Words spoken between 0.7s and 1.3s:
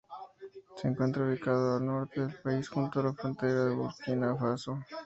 Se encuentra